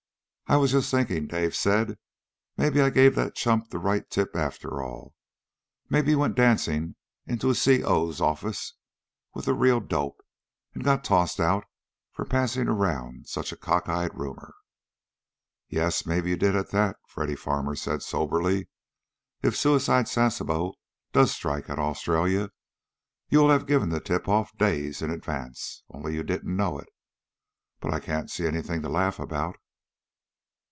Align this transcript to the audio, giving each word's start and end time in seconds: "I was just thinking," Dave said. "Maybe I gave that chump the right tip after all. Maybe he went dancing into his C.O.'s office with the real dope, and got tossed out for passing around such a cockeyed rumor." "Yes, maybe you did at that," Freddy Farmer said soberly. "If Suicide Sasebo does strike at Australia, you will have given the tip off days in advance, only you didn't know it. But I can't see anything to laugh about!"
"I 0.47 0.57
was 0.57 0.71
just 0.73 0.91
thinking," 0.91 1.27
Dave 1.27 1.55
said. 1.55 1.97
"Maybe 2.57 2.81
I 2.81 2.89
gave 2.89 3.15
that 3.15 3.35
chump 3.35 3.69
the 3.69 3.79
right 3.79 4.09
tip 4.09 4.35
after 4.35 4.83
all. 4.83 5.13
Maybe 5.89 6.11
he 6.11 6.15
went 6.17 6.35
dancing 6.35 6.97
into 7.25 7.47
his 7.47 7.61
C.O.'s 7.61 8.19
office 8.19 8.73
with 9.33 9.45
the 9.45 9.53
real 9.53 9.79
dope, 9.79 10.19
and 10.73 10.83
got 10.83 11.05
tossed 11.05 11.39
out 11.39 11.63
for 12.11 12.25
passing 12.25 12.67
around 12.67 13.29
such 13.29 13.53
a 13.53 13.55
cockeyed 13.55 14.13
rumor." 14.13 14.53
"Yes, 15.69 16.05
maybe 16.05 16.31
you 16.31 16.35
did 16.35 16.53
at 16.57 16.71
that," 16.71 16.97
Freddy 17.07 17.37
Farmer 17.37 17.77
said 17.77 18.01
soberly. 18.01 18.67
"If 19.41 19.55
Suicide 19.55 20.09
Sasebo 20.09 20.73
does 21.13 21.31
strike 21.31 21.69
at 21.69 21.79
Australia, 21.79 22.49
you 23.29 23.39
will 23.39 23.51
have 23.51 23.67
given 23.67 23.87
the 23.87 24.01
tip 24.01 24.27
off 24.27 24.51
days 24.57 25.01
in 25.01 25.11
advance, 25.11 25.83
only 25.89 26.13
you 26.15 26.23
didn't 26.23 26.53
know 26.57 26.77
it. 26.77 26.89
But 27.79 27.93
I 27.93 28.01
can't 28.01 28.29
see 28.29 28.45
anything 28.45 28.81
to 28.81 28.89
laugh 28.89 29.17
about!" 29.17 29.55